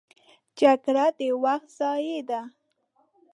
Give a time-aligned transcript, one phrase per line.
[0.59, 2.41] جګړه د وخت ضیاع ده